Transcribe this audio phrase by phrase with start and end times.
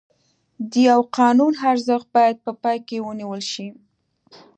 [0.71, 3.67] د یوه قانون ارزښت باید په پام کې ونیول شي.